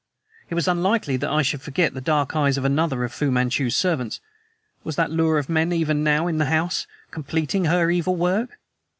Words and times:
It 0.49 0.55
was 0.55 0.67
unlikely 0.67 1.15
that 1.17 1.29
I 1.29 1.43
should 1.43 1.61
forget 1.61 1.93
the 1.93 2.01
dark 2.01 2.35
eyes 2.35 2.57
of 2.57 2.65
another 2.65 3.03
of 3.03 3.13
Fu 3.13 3.29
Manchu's 3.29 3.75
servants. 3.75 4.19
Was 4.83 4.95
that 4.95 5.11
lure 5.11 5.37
of 5.37 5.47
men 5.47 5.71
even 5.71 6.03
now 6.03 6.25
in 6.25 6.39
the 6.39 6.45
house, 6.45 6.87
completing 7.11 7.65
her 7.65 7.91
evil 7.91 8.15
work? 8.15 8.57